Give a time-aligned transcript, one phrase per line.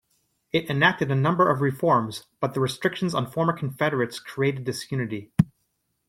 [0.51, 5.31] It enacted a number of reforms, but the restrictions on former Confederates created disunity.